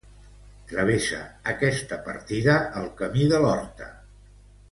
[0.69, 1.19] Travessa
[1.53, 3.93] aquesta partida el Camí de l'Horta.